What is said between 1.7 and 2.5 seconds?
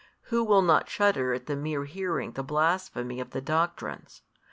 hearing the